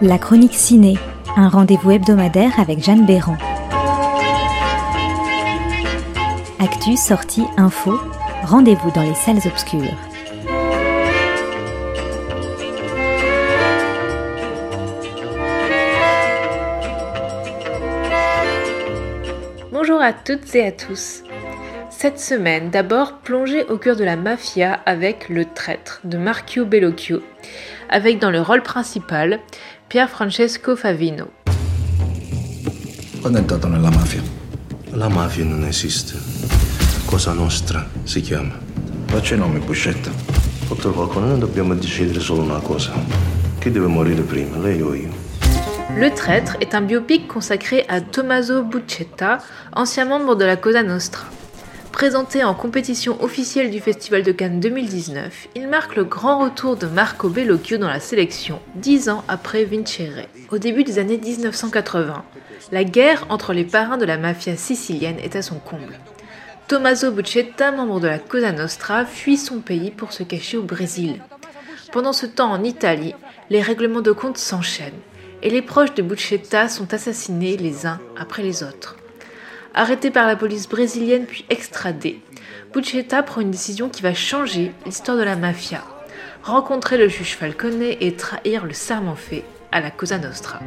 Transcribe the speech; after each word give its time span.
La 0.00 0.16
chronique 0.16 0.54
ciné, 0.54 0.96
un 1.36 1.48
rendez-vous 1.48 1.90
hebdomadaire 1.90 2.60
avec 2.60 2.80
Jeanne 2.80 3.04
Béran. 3.04 3.36
Actu, 6.60 6.96
sortie, 6.96 7.42
info, 7.56 7.98
rendez-vous 8.44 8.92
dans 8.92 9.02
les 9.02 9.14
salles 9.14 9.40
obscures. 9.44 9.96
Bonjour 19.72 20.00
à 20.00 20.12
toutes 20.12 20.54
et 20.54 20.64
à 20.64 20.70
tous. 20.70 21.24
Cette 21.90 22.20
semaine, 22.20 22.70
d'abord 22.70 23.14
plongée 23.14 23.64
au 23.64 23.76
cœur 23.76 23.96
de 23.96 24.04
la 24.04 24.14
mafia 24.14 24.74
avec 24.86 25.28
Le 25.28 25.44
Traître 25.44 26.00
de 26.04 26.16
Marchio 26.16 26.64
Bellocchio, 26.64 27.20
avec 27.90 28.20
dans 28.20 28.30
le 28.30 28.40
rôle 28.40 28.62
principal 28.62 29.40
Pier 29.88 30.06
Francesco 30.06 30.76
Favino. 30.76 31.30
Quando 33.22 33.38
è 33.38 33.40
entrato 33.40 33.68
nella 33.68 33.88
mafia? 33.88 34.22
La 34.90 35.08
mafia 35.08 35.44
non 35.44 35.64
esiste. 35.64 36.12
Cosa 37.06 37.32
nostra 37.32 37.88
si 38.02 38.20
chiama? 38.20 38.54
Faccia 39.06 39.34
i 39.34 39.38
nomi, 39.38 39.60
Buscetta. 39.60 40.10
Dottor 40.68 40.92
Falcone, 40.92 41.28
noi 41.28 41.38
dobbiamo 41.38 41.74
decidere 41.74 42.20
solo 42.20 42.42
una 42.42 42.60
cosa. 42.60 42.92
Chi 43.58 43.70
deve 43.70 43.86
morire 43.86 44.20
prima, 44.20 44.58
lei 44.58 44.82
o 44.82 44.92
io? 44.92 45.10
Le 45.96 46.12
Traître 46.12 46.58
est 46.60 46.74
un 46.74 46.84
biopic 46.84 47.26
consacré 47.26 47.86
à 47.88 48.02
Tommaso 48.02 48.64
Buccetta, 48.64 49.42
ancien 49.72 50.06
membre 50.06 50.36
de 50.36 50.44
la 50.44 50.58
Cosa 50.58 50.82
Nostra. 50.82 51.22
Présenté 51.92 52.44
en 52.44 52.54
compétition 52.54 53.22
officielle 53.22 53.70
du 53.70 53.80
Festival 53.80 54.22
de 54.22 54.30
Cannes 54.30 54.60
2019, 54.60 55.48
il 55.56 55.68
marque 55.68 55.96
le 55.96 56.04
grand 56.04 56.38
retour 56.44 56.76
de 56.76 56.86
Marco 56.86 57.28
Bellocchio 57.28 57.78
dans 57.78 57.88
la 57.88 57.98
sélection, 57.98 58.60
dix 58.76 59.08
ans 59.08 59.24
après 59.26 59.64
Vincere. 59.64 60.26
Au 60.52 60.58
début 60.58 60.84
des 60.84 60.98
années 60.98 61.18
1980, 61.18 62.24
la 62.70 62.84
guerre 62.84 63.26
entre 63.30 63.52
les 63.52 63.64
parrains 63.64 63.96
de 63.96 64.04
la 64.04 64.16
mafia 64.16 64.56
sicilienne 64.56 65.18
est 65.18 65.34
à 65.34 65.42
son 65.42 65.56
comble. 65.56 65.98
Tommaso 66.68 67.10
Buccetta, 67.10 67.72
membre 67.72 68.00
de 68.00 68.08
la 68.08 68.18
Cosa 68.18 68.52
Nostra, 68.52 69.04
fuit 69.04 69.38
son 69.38 69.60
pays 69.60 69.90
pour 69.90 70.12
se 70.12 70.22
cacher 70.22 70.56
au 70.56 70.62
Brésil. 70.62 71.20
Pendant 71.90 72.12
ce 72.12 72.26
temps 72.26 72.52
en 72.52 72.62
Italie, 72.62 73.14
les 73.50 73.62
règlements 73.62 74.02
de 74.02 74.12
compte 74.12 74.38
s'enchaînent 74.38 74.92
et 75.42 75.50
les 75.50 75.62
proches 75.62 75.94
de 75.94 76.02
Buccetta 76.02 76.68
sont 76.68 76.92
assassinés 76.92 77.56
les 77.56 77.86
uns 77.86 78.00
après 78.16 78.42
les 78.42 78.62
autres. 78.62 78.96
Arrêté 79.74 80.10
par 80.10 80.26
la 80.26 80.36
police 80.36 80.68
brésilienne 80.68 81.26
puis 81.26 81.44
extradé, 81.50 82.20
Buccetta 82.72 83.22
prend 83.22 83.40
une 83.40 83.50
décision 83.50 83.88
qui 83.88 84.02
va 84.02 84.14
changer 84.14 84.72
l'histoire 84.84 85.16
de 85.16 85.22
la 85.22 85.36
mafia. 85.36 85.82
Rencontrer 86.42 86.96
le 86.96 87.08
juge 87.08 87.36
Falcone 87.36 87.82
et 87.82 88.14
trahir 88.16 88.64
le 88.64 88.72
serment 88.72 89.14
fait 89.14 89.44
à 89.70 89.80
la 89.80 89.90
Cosa 89.90 90.18
Nostra. 90.18 90.60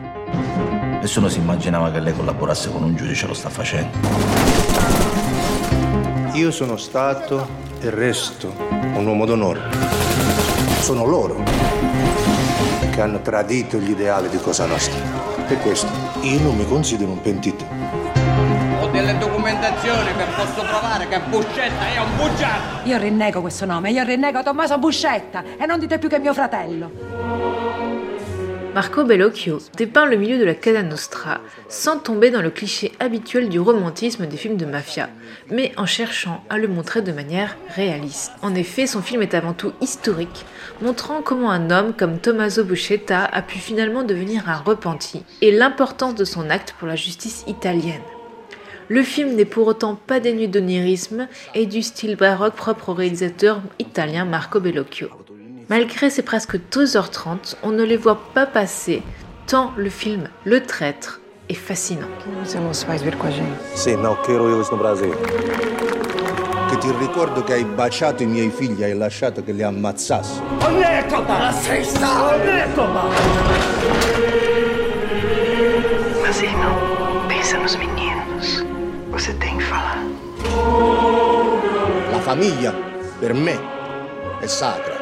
Nessuno 1.01 1.29
si 1.29 1.39
immaginava 1.39 1.91
che 1.91 1.99
lei 1.99 2.13
collaborasse 2.13 2.69
con 2.69 2.83
un 2.83 2.95
giudice, 2.95 3.25
lo 3.25 3.33
sta 3.33 3.49
facendo. 3.49 3.97
Io 6.33 6.51
sono 6.51 6.77
stato 6.77 7.47
e 7.81 7.89
resto 7.89 8.53
un 8.69 9.05
uomo 9.05 9.25
d'onore. 9.25 9.61
Sono 10.79 11.05
loro 11.05 11.43
che 12.91 13.01
hanno 13.01 13.21
tradito 13.21 13.77
gli 13.77 13.89
ideali 13.89 14.29
di 14.29 14.37
Cosa 14.37 14.65
Nostra. 14.65 14.99
Per 15.47 15.59
questo 15.59 15.89
io 16.21 16.39
non 16.39 16.55
mi 16.55 16.65
considero 16.67 17.11
un 17.11 17.21
pentito. 17.21 17.70
Che 21.11 21.19
Buscetta 21.27 21.87
è 21.93 21.99
un 21.99 22.15
bugiardo. 22.15 22.89
Io 22.89 22.97
rinnego 22.97 23.41
questo 23.41 23.65
nome, 23.65 23.91
io 23.91 24.01
rinnego 24.05 24.43
Tommaso 24.43 24.77
Buscetta 24.77 25.43
e 25.57 25.65
non 25.65 25.77
dite 25.77 25.99
più 25.99 26.07
che 26.07 26.19
mio 26.19 26.33
fratello. 26.33 26.89
Marco 28.73 29.03
Bellocchio 29.03 29.59
dépeint 29.75 30.07
le 30.07 30.15
milieu 30.15 30.37
de 30.37 30.45
la 30.45 30.53
Casa 30.53 30.81
Nostra 30.81 31.41
sans 31.67 31.97
tomber 32.01 32.31
dans 32.31 32.41
le 32.41 32.49
cliché 32.49 32.93
habituel 33.01 33.49
du 33.49 33.59
romantisme 33.59 34.25
des 34.25 34.37
films 34.37 34.55
de 34.55 34.65
mafia, 34.65 35.09
mais 35.49 35.73
en 35.75 35.85
cherchant 35.85 36.45
à 36.49 36.57
le 36.57 36.69
montrer 36.69 37.01
de 37.01 37.11
manière 37.11 37.57
réaliste. 37.75 38.31
En 38.41 38.55
effet, 38.55 38.87
son 38.87 39.01
film 39.01 39.21
est 39.21 39.33
avant 39.33 39.51
tout 39.51 39.73
historique, 39.81 40.45
montrant 40.81 41.21
comment 41.21 41.51
un 41.51 41.71
homme 41.71 41.93
comme 41.93 42.19
Tommaso 42.19 42.63
Buscetta 42.63 43.25
a 43.25 43.41
pu 43.41 43.57
finalement 43.57 44.03
devenir 44.03 44.47
un 44.47 44.59
repenti 44.59 45.25
et 45.41 45.51
l'importance 45.51 46.15
de 46.15 46.23
son 46.23 46.49
acte 46.49 46.73
pour 46.79 46.87
la 46.87 46.95
justice 46.95 47.43
italienne. 47.47 47.99
Le 48.91 49.03
film 49.03 49.35
n'est 49.35 49.45
pour 49.45 49.67
autant 49.67 49.95
pas 49.95 50.19
dénué 50.19 50.47
d'onirisme 50.47 51.29
et 51.55 51.65
du 51.65 51.81
style 51.81 52.17
baroque 52.17 52.55
propre 52.55 52.89
au 52.89 52.93
réalisateur 52.93 53.61
italien 53.79 54.25
Marco 54.25 54.59
Bellocchio. 54.59 55.07
Malgré 55.69 56.09
ses 56.09 56.23
presque 56.23 56.57
2h30, 56.57 57.55
on 57.63 57.69
ne 57.69 57.83
les 57.83 57.95
voit 57.95 58.19
pas 58.33 58.45
passer, 58.45 59.01
tant 59.47 59.71
le 59.77 59.89
film 59.89 60.27
Le 60.43 60.61
Traître 60.61 61.21
est 61.47 61.53
fascinant. 61.53 62.09
Che 66.69 66.77
ti 66.77 66.91
ricordo 66.99 67.43
che 67.45 67.53
hai 67.53 67.63
baciato 67.63 68.23
i 68.23 68.25
miei 68.25 68.49
figli, 68.49 68.83
hai 68.83 68.97
lasciato 68.97 69.41
che 69.41 69.53
li 69.53 69.63
ammazzassi. 69.63 70.41
Mas 71.27 71.69
famiglia, 82.31 82.73
per 83.19 83.33
me, 83.33 83.59
è 84.39 84.47
sacra. 84.47 84.95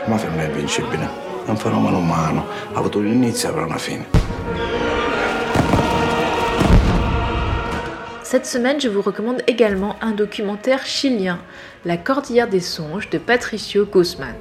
La 0.00 0.08
mafia 0.08 0.28
non 0.30 0.40
è 0.40 0.46
invincibile. 0.46 1.08
È 1.46 1.50
un 1.50 1.56
fenomeno 1.56 1.98
umano. 1.98 2.44
Ha 2.72 2.78
avuto 2.78 2.98
un 2.98 3.06
inizio 3.06 3.48
e 3.48 3.52
avrà 3.52 3.66
una 3.66 3.78
fine. 3.78 4.04
Cette 8.24 8.46
semaine, 8.46 8.80
je 8.80 8.88
vous 8.88 9.04
recommande 9.04 9.44
également 9.46 9.94
un 10.02 10.16
documentaire 10.16 10.82
chilien, 10.82 11.38
La 11.84 11.98
Cordillère 11.98 12.48
des 12.48 12.64
Songes 12.64 13.08
de 13.10 13.18
Patricio 13.18 13.86
Guzman. 13.86 14.34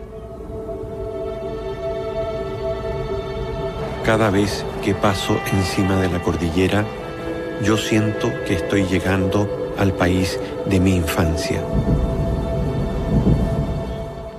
Cada 4.03 4.31
vez 4.31 4.65
que 4.81 4.95
paso 4.95 5.39
encima 5.53 5.95
de 6.01 6.09
la 6.09 6.19
cordillera, 6.19 6.83
yo 7.61 7.77
siento 7.77 8.31
que 8.47 8.55
estoy 8.55 8.85
llegando 8.85 9.47
al 9.77 9.93
país 9.93 10.39
de 10.65 10.79
mi 10.79 10.95
infancia. 10.95 11.61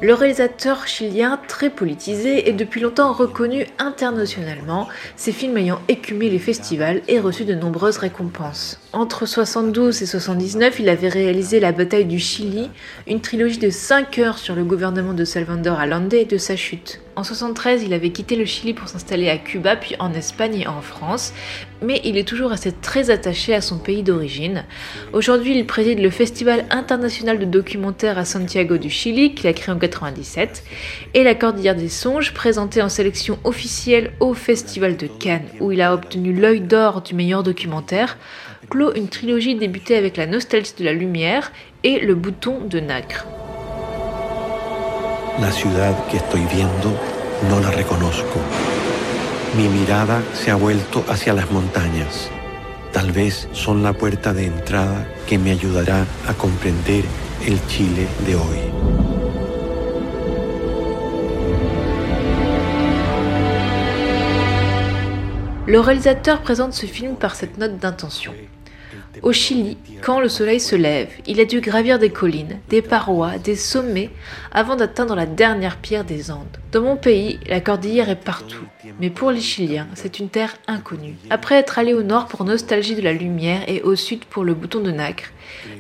Le 0.02 0.14
réalisateur 0.14 0.88
chilien, 0.88 1.38
très 1.46 1.70
politisé, 1.70 2.48
est 2.48 2.54
depuis 2.54 2.80
longtemps 2.80 3.12
reconnu 3.12 3.66
internationalement, 3.78 4.88
ses 5.14 5.30
films 5.30 5.56
ayant 5.58 5.80
écumé 5.86 6.28
les 6.28 6.40
festivals 6.40 7.02
et 7.06 7.20
reçu 7.20 7.44
de 7.44 7.54
nombreuses 7.54 7.98
récompenses. 7.98 8.80
Entre 8.92 9.26
72 9.26 10.02
et 10.02 10.06
79, 10.06 10.80
il 10.80 10.88
avait 10.88 11.08
réalisé 11.08 11.60
La 11.60 11.70
bataille 11.70 12.06
du 12.06 12.18
Chili, 12.18 12.68
une 13.06 13.20
trilogie 13.20 13.58
de 13.58 13.70
5 13.70 14.18
heures 14.18 14.38
sur 14.38 14.56
le 14.56 14.64
gouvernement 14.64 15.14
de 15.14 15.24
Salvador 15.24 15.78
Allende 15.78 16.14
et 16.14 16.24
de 16.24 16.36
sa 16.36 16.56
chute. 16.56 17.00
En 17.14 17.24
73, 17.24 17.82
il 17.82 17.92
avait 17.92 18.08
quitté 18.08 18.36
le 18.36 18.46
Chili 18.46 18.72
pour 18.72 18.88
s'installer 18.88 19.28
à 19.28 19.36
Cuba, 19.36 19.76
puis 19.76 19.94
en 19.98 20.14
Espagne 20.14 20.60
et 20.60 20.66
en 20.66 20.80
France, 20.80 21.34
mais 21.82 22.00
il 22.04 22.16
est 22.16 22.26
toujours 22.26 22.48
resté 22.48 22.72
très 22.72 23.10
attaché 23.10 23.54
à 23.54 23.60
son 23.60 23.76
pays 23.76 24.02
d'origine. 24.02 24.64
Aujourd'hui, 25.12 25.54
il 25.58 25.66
préside 25.66 25.98
le 25.98 26.08
Festival 26.08 26.64
international 26.70 27.38
de 27.38 27.44
documentaire 27.44 28.16
à 28.16 28.24
Santiago 28.24 28.78
du 28.78 28.88
Chili, 28.88 29.34
qu'il 29.34 29.46
a 29.46 29.52
créé 29.52 29.74
en 29.74 29.78
97, 29.78 30.64
et 31.12 31.22
La 31.22 31.34
Cordillère 31.34 31.76
des 31.76 31.90
Songes, 31.90 32.32
présenté 32.32 32.80
en 32.80 32.88
sélection 32.88 33.38
officielle 33.44 34.12
au 34.18 34.32
Festival 34.32 34.96
de 34.96 35.06
Cannes, 35.06 35.48
où 35.60 35.70
il 35.70 35.82
a 35.82 35.92
obtenu 35.92 36.32
l'œil 36.32 36.62
d'or 36.62 37.02
du 37.02 37.14
meilleur 37.14 37.42
documentaire, 37.42 38.16
clôt 38.70 38.94
une 38.94 39.08
trilogie 39.08 39.54
débutée 39.54 39.96
avec 39.96 40.16
La 40.16 40.26
nostalgie 40.26 40.72
de 40.78 40.84
la 40.84 40.94
lumière 40.94 41.52
et 41.84 42.00
Le 42.00 42.14
bouton 42.14 42.60
de 42.64 42.80
nacre. 42.80 43.26
La 45.40 45.50
ciudad 45.50 46.06
que 46.08 46.18
estoy 46.18 46.42
viendo 46.44 46.94
no 47.48 47.58
la 47.60 47.70
reconozco. 47.70 48.38
Mi 49.56 49.66
mirada 49.66 50.22
se 50.34 50.50
ha 50.50 50.56
vuelto 50.56 51.04
hacia 51.08 51.32
las 51.32 51.50
montañas. 51.50 52.30
Tal 52.92 53.12
vez 53.12 53.48
son 53.52 53.82
la 53.82 53.94
puerta 53.94 54.34
de 54.34 54.46
entrada 54.46 55.08
que 55.26 55.38
me 55.38 55.50
ayudará 55.50 56.04
a 56.28 56.34
comprender 56.34 57.04
el 57.46 57.58
Chile 57.66 58.06
de 58.26 58.36
hoy. 58.36 58.72
Le 65.66 65.80
réalisateur 65.80 66.42
présente 66.42 66.74
ce 66.74 66.84
film 66.84 67.16
par 67.16 67.34
cette 67.34 67.56
note 67.56 67.78
d'intention. 67.78 68.34
Au 69.20 69.32
Chili, 69.32 69.76
quand 70.00 70.20
le 70.20 70.28
soleil 70.28 70.58
se 70.58 70.74
lève, 70.74 71.08
il 71.26 71.38
a 71.40 71.44
dû 71.44 71.60
gravir 71.60 71.98
des 71.98 72.10
collines, 72.10 72.58
des 72.70 72.82
parois, 72.82 73.38
des 73.38 73.56
sommets 73.56 74.10
avant 74.52 74.74
d'atteindre 74.76 75.14
la 75.14 75.26
dernière 75.26 75.76
pierre 75.76 76.04
des 76.04 76.30
Andes. 76.30 76.58
Dans 76.72 76.82
mon 76.82 76.96
pays, 76.96 77.38
la 77.46 77.60
cordillère 77.60 78.08
est 78.08 78.16
partout, 78.16 78.64
mais 79.00 79.10
pour 79.10 79.30
les 79.30 79.40
Chiliens, 79.40 79.88
c'est 79.94 80.18
une 80.18 80.28
terre 80.28 80.56
inconnue. 80.66 81.16
Après 81.30 81.56
être 81.56 81.78
allé 81.78 81.94
au 81.94 82.02
nord 82.02 82.26
pour 82.26 82.44
Nostalgie 82.44 82.94
de 82.94 83.02
la 83.02 83.12
Lumière 83.12 83.62
et 83.68 83.82
au 83.82 83.96
sud 83.96 84.24
pour 84.24 84.44
le 84.44 84.54
bouton 84.54 84.80
de 84.80 84.90
nacre, 84.90 85.30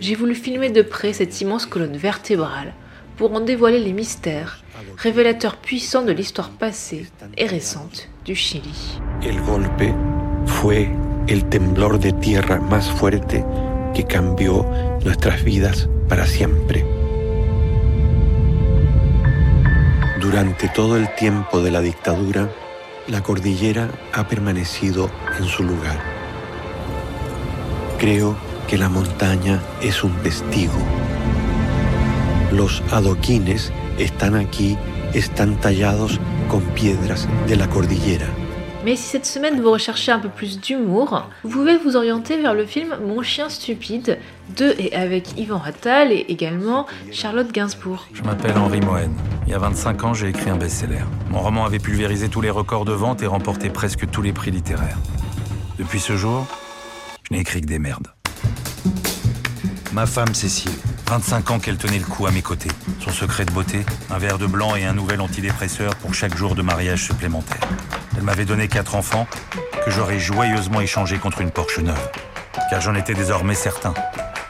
j'ai 0.00 0.14
voulu 0.14 0.34
filmer 0.34 0.70
de 0.70 0.82
près 0.82 1.12
cette 1.12 1.40
immense 1.40 1.66
colonne 1.66 1.96
vertébrale 1.96 2.74
pour 3.16 3.32
en 3.32 3.40
dévoiler 3.40 3.78
les 3.78 3.92
mystères 3.92 4.62
révélateur 4.96 5.56
puissant 5.56 6.02
de 6.02 6.12
l'histoire 6.12 6.50
passée 6.50 7.06
et 7.36 7.46
récente 7.46 8.08
du 8.24 8.34
Chili. 8.34 8.98
Golpe 9.46 9.94
fue 10.46 10.88
el 11.26 11.44
temblor 11.44 11.98
de 11.98 12.12
tierra 12.12 12.60
más 12.60 12.90
fuerte 12.90 13.44
que 13.94 14.04
cambió 14.04 14.66
nuestras 15.04 15.44
vidas 15.44 15.88
para 16.08 16.26
siempre. 16.26 16.84
Durante 20.20 20.68
todo 20.68 20.96
el 20.96 21.12
tiempo 21.14 21.62
de 21.62 21.70
la 21.70 21.80
dictadura, 21.80 22.48
la 23.08 23.22
cordillera 23.22 23.88
ha 24.12 24.28
permanecido 24.28 25.10
en 25.38 25.46
su 25.46 25.62
lugar. 25.64 25.98
Creo 27.98 28.36
que 28.68 28.78
la 28.78 28.88
montaña 28.88 29.60
es 29.80 30.04
un 30.04 30.14
testigo. 30.22 30.78
Los 32.52 32.82
adoquines 32.90 33.72
están 33.98 34.36
aquí, 34.36 34.76
están 35.12 35.60
tallados 35.60 36.20
con 36.48 36.62
piedras 36.62 37.28
de 37.46 37.56
la 37.56 37.68
cordillera. 37.68 38.26
Mais 38.84 38.96
si 38.96 39.04
cette 39.04 39.26
semaine 39.26 39.60
vous 39.60 39.70
recherchez 39.70 40.10
un 40.10 40.18
peu 40.18 40.28
plus 40.28 40.58
d'humour, 40.60 41.28
vous 41.44 41.50
pouvez 41.50 41.76
vous 41.76 41.94
orienter 41.94 42.40
vers 42.40 42.52
le 42.52 42.66
film 42.66 42.96
Mon 43.06 43.22
chien 43.22 43.48
stupide 43.48 44.18
de 44.56 44.74
et 44.76 44.92
avec 44.96 45.38
Yvan 45.38 45.62
Attal 45.64 46.10
et 46.10 46.24
également 46.28 46.86
Charlotte 47.12 47.52
Gainsbourg. 47.52 48.08
Je 48.12 48.22
m'appelle 48.22 48.58
Henri 48.58 48.80
Mohen. 48.80 49.12
Il 49.46 49.52
y 49.52 49.54
a 49.54 49.58
25 49.58 50.04
ans, 50.04 50.14
j'ai 50.14 50.30
écrit 50.30 50.50
un 50.50 50.56
best-seller. 50.56 51.04
Mon 51.30 51.40
roman 51.40 51.64
avait 51.64 51.78
pulvérisé 51.78 52.28
tous 52.28 52.40
les 52.40 52.50
records 52.50 52.84
de 52.84 52.92
vente 52.92 53.22
et 53.22 53.26
remporté 53.26 53.70
presque 53.70 54.10
tous 54.10 54.22
les 54.22 54.32
prix 54.32 54.50
littéraires. 54.50 54.98
Depuis 55.78 56.00
ce 56.00 56.16
jour, 56.16 56.46
je 57.22 57.34
n'ai 57.34 57.40
écrit 57.40 57.60
que 57.60 57.66
des 57.66 57.78
merdes. 57.78 58.08
Ma 59.92 60.06
femme 60.06 60.34
Cécile, 60.34 60.72
25 61.06 61.50
ans 61.52 61.58
qu'elle 61.60 61.76
tenait 61.76 61.98
le 61.98 62.04
coup 62.04 62.26
à 62.26 62.32
mes 62.32 62.42
côtés. 62.42 62.70
Son 62.98 63.10
secret 63.10 63.44
de 63.44 63.52
beauté, 63.52 63.84
un 64.10 64.18
verre 64.18 64.38
de 64.38 64.46
blanc 64.46 64.74
et 64.74 64.84
un 64.84 64.94
nouvel 64.94 65.20
antidépresseur 65.20 65.94
pour 65.96 66.14
chaque 66.14 66.36
jour 66.36 66.56
de 66.56 66.62
mariage 66.62 67.04
supplémentaire. 67.04 67.60
Elle 68.22 68.26
m'avait 68.26 68.44
donné 68.44 68.68
quatre 68.68 68.94
enfants 68.94 69.26
que 69.84 69.90
j'aurais 69.90 70.20
joyeusement 70.20 70.80
échangés 70.80 71.18
contre 71.18 71.40
une 71.40 71.50
Porsche 71.50 71.80
neuve. 71.80 72.08
Car 72.70 72.80
j'en 72.80 72.94
étais 72.94 73.14
désormais 73.14 73.56
certain. 73.56 73.94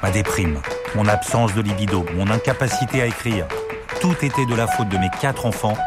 Ma 0.02 0.10
déprime, 0.10 0.60
mon 0.94 1.08
absence 1.08 1.54
de 1.54 1.62
libido, 1.62 2.04
mon 2.14 2.28
incapacité 2.28 3.00
à 3.00 3.06
écrire, 3.06 3.48
tout 4.02 4.14
était 4.20 4.44
de 4.44 4.54
la 4.54 4.66
faute 4.66 4.90
de 4.90 4.98
mes 4.98 5.08
quatre 5.22 5.46
enfants 5.46 5.78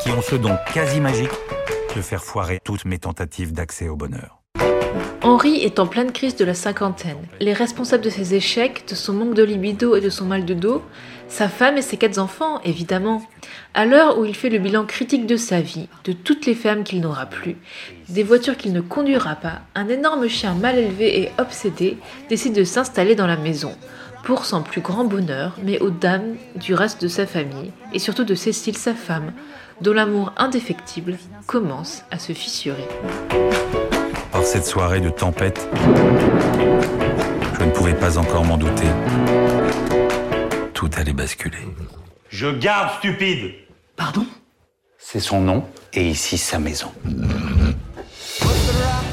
qui 0.00 0.10
ont 0.10 0.22
ce 0.22 0.36
don 0.36 0.56
quasi 0.72 1.02
magique 1.02 1.28
de 1.94 2.00
faire 2.00 2.24
foirer 2.24 2.60
toutes 2.64 2.86
mes 2.86 2.98
tentatives 2.98 3.52
d'accès 3.52 3.90
au 3.90 3.96
bonheur. 3.96 4.43
Henri 5.24 5.62
est 5.62 5.78
en 5.78 5.86
pleine 5.86 6.12
crise 6.12 6.36
de 6.36 6.44
la 6.44 6.52
cinquantaine. 6.52 7.16
Les 7.40 7.54
responsables 7.54 8.04
de 8.04 8.10
ses 8.10 8.34
échecs, 8.34 8.84
de 8.86 8.94
son 8.94 9.14
manque 9.14 9.32
de 9.32 9.42
libido 9.42 9.96
et 9.96 10.02
de 10.02 10.10
son 10.10 10.26
mal 10.26 10.44
de 10.44 10.52
dos, 10.52 10.82
sa 11.28 11.48
femme 11.48 11.78
et 11.78 11.82
ses 11.82 11.96
quatre 11.96 12.18
enfants, 12.18 12.60
évidemment. 12.62 13.22
À 13.72 13.86
l'heure 13.86 14.18
où 14.18 14.26
il 14.26 14.34
fait 14.34 14.50
le 14.50 14.58
bilan 14.58 14.84
critique 14.84 15.24
de 15.24 15.38
sa 15.38 15.62
vie, 15.62 15.88
de 16.04 16.12
toutes 16.12 16.44
les 16.44 16.54
femmes 16.54 16.84
qu'il 16.84 17.00
n'aura 17.00 17.24
plus, 17.24 17.56
des 18.10 18.22
voitures 18.22 18.58
qu'il 18.58 18.74
ne 18.74 18.82
conduira 18.82 19.36
pas, 19.36 19.62
un 19.74 19.88
énorme 19.88 20.28
chien 20.28 20.52
mal 20.52 20.76
élevé 20.76 21.22
et 21.22 21.30
obsédé 21.38 21.96
décide 22.28 22.52
de 22.52 22.64
s'installer 22.64 23.14
dans 23.14 23.26
la 23.26 23.38
maison, 23.38 23.74
pour 24.24 24.44
son 24.44 24.62
plus 24.62 24.82
grand 24.82 25.04
bonheur, 25.04 25.56
mais 25.62 25.80
aux 25.80 25.90
dames 25.90 26.36
du 26.56 26.74
reste 26.74 27.00
de 27.00 27.08
sa 27.08 27.26
famille, 27.26 27.72
et 27.94 27.98
surtout 27.98 28.24
de 28.24 28.34
Cécile, 28.34 28.76
sa 28.76 28.92
femme, 28.92 29.32
dont 29.80 29.94
l'amour 29.94 30.34
indéfectible 30.36 31.16
commence 31.46 32.02
à 32.10 32.18
se 32.18 32.34
fissurer. 32.34 32.86
Par 34.34 34.42
cette 34.42 34.66
soirée 34.66 35.00
de 35.00 35.10
tempête, 35.10 35.68
je 37.56 37.64
ne 37.64 37.70
pouvais 37.70 37.94
pas 37.94 38.18
encore 38.18 38.44
m'en 38.44 38.56
douter. 38.56 38.88
Tout 40.72 40.90
allait 40.96 41.12
basculer. 41.12 41.68
Je 42.30 42.48
garde 42.48 42.98
stupide. 42.98 43.52
Pardon? 43.94 44.26
C'est 44.98 45.20
son 45.20 45.40
nom 45.40 45.64
et 45.92 46.08
ici 46.08 46.36
sa 46.36 46.58
maison. 46.58 46.90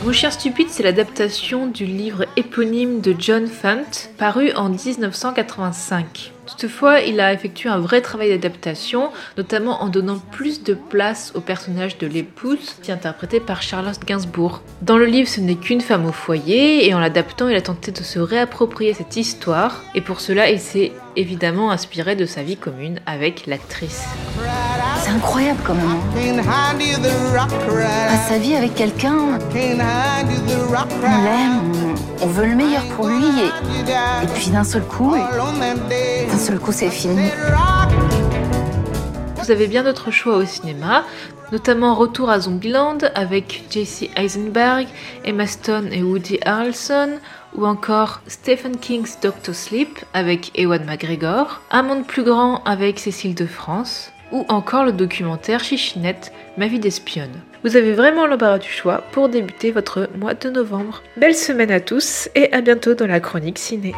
Mon 0.04 0.14
chien 0.14 0.32
stupide, 0.32 0.70
c'est 0.70 0.82
l'adaptation 0.82 1.68
du 1.68 1.86
livre 1.86 2.26
éponyme 2.36 3.02
de 3.02 3.16
John 3.20 3.46
Fant, 3.46 4.10
paru 4.18 4.52
en 4.54 4.70
1985. 4.70 6.32
Toutefois, 6.48 7.02
il 7.02 7.20
a 7.20 7.32
effectué 7.32 7.70
un 7.70 7.78
vrai 7.78 8.02
travail 8.02 8.30
d'adaptation, 8.30 9.12
notamment 9.38 9.84
en 9.84 9.90
donnant 9.90 10.18
plus 10.32 10.64
de 10.64 10.74
place 10.74 11.32
au 11.36 11.40
personnage 11.40 12.00
de 12.00 12.08
l'épouse, 12.08 12.78
qui 12.82 12.90
est 12.90 12.96
interprété 12.96 13.40
par 13.40 13.62
Charlotte 13.62 14.04
Gainsbourg. 14.04 14.64
Dans 14.82 14.98
le 14.98 15.06
livre, 15.06 15.30
ce 15.30 15.40
n'est 15.40 15.54
qu'une 15.54 15.82
femme 15.82 16.08
au 16.08 16.12
foyer, 16.12 16.88
et 16.88 16.96
en 16.96 17.00
l'adaptant, 17.00 17.48
il 17.48 17.56
a 17.56 17.62
tenté 17.62 17.92
de 17.92 18.02
se 18.02 18.18
réapproprier 18.18 18.96
cette 18.96 19.18
histoire, 19.18 19.84
et 19.94 20.02
pour 20.02 20.20
cela, 20.20 20.50
il 20.50 20.60
s'est 20.60 20.94
évidemment 21.16 21.70
inspiré 21.70 22.16
de 22.16 22.26
sa 22.26 22.42
vie 22.42 22.58
commune 22.58 23.00
avec 23.06 23.46
l'actrice. 23.46 24.08
C'est 25.12 25.18
incroyable 25.18 25.60
quand 25.66 25.74
même. 25.74 25.88
hein. 25.90 26.00
À 28.14 28.18
sa 28.30 28.38
vie 28.38 28.56
avec 28.56 28.76
quelqu'un, 28.76 29.14
on 31.04 31.24
l'aime, 31.24 31.60
on, 32.22 32.24
on 32.24 32.28
veut 32.28 32.46
le 32.46 32.56
meilleur 32.56 32.84
pour 32.96 33.08
lui, 33.08 33.26
et, 33.26 34.24
et 34.24 34.28
puis 34.36 34.52
d'un 34.52 34.64
seul 34.64 34.84
coup, 34.84 35.14
d'un 36.32 36.38
seul 36.38 36.60
coup 36.60 36.72
c'est 36.72 36.90
fini. 36.90 37.30
Vous 39.44 39.52
avez 39.52 39.68
bien 39.68 39.84
d'autres 39.84 40.12
choix 40.12 40.38
au 40.38 40.46
cinéma, 40.46 41.04
notamment 41.52 41.94
Retour 41.96 42.30
à 42.30 42.40
Zombieland 42.40 43.00
avec 43.16 43.66
J.C. 43.70 44.12
Eisenberg, 44.16 44.88
Emma 45.26 45.46
Stone 45.48 45.90
et 45.92 46.04
Woody 46.04 46.40
Harrelson, 46.46 47.18
ou 47.58 47.66
encore 47.66 48.22
Stephen 48.28 48.78
King's 48.78 49.18
Doctor 49.22 49.54
Sleep 49.54 50.00
avec 50.14 50.58
Ewan 50.58 50.86
McGregor, 50.86 51.60
Un 51.70 51.82
monde 51.84 52.06
plus 52.06 52.24
grand 52.24 52.64
avec 52.64 52.98
Cécile 53.00 53.36
de 53.36 53.46
France, 53.46 54.11
ou 54.32 54.46
encore 54.50 54.86
le 54.86 54.92
documentaire 54.92 55.64
Chichinette, 55.64 56.32
Ma 56.58 56.68
vie 56.68 56.80
d'espionne. 56.80 57.32
Vous 57.64 57.78
avez 57.78 57.94
vraiment 57.94 58.28
l'embarras 58.28 58.60
du 58.60 58.68
choix 58.68 59.04
pour 59.12 59.30
débuter 59.30 59.72
votre 59.72 60.10
mois 60.18 60.34
de 60.34 60.50
novembre. 60.50 61.02
Belle 61.16 61.36
semaine 61.36 61.72
à 61.72 61.80
tous 61.80 62.30
et 62.36 62.52
à 62.52 62.62
bientôt 62.62 62.94
dans 62.94 63.08
la 63.08 63.20
chronique 63.20 63.60
ciné. 63.60 63.94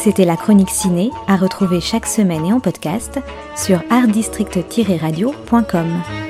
C'était 0.00 0.24
la 0.24 0.36
chronique 0.36 0.70
ciné 0.70 1.10
à 1.26 1.36
retrouver 1.36 1.80
chaque 1.80 2.06
semaine 2.06 2.46
et 2.46 2.52
en 2.52 2.60
podcast 2.60 3.18
sur 3.56 3.82
artdistrict-radio.com. 3.90 6.27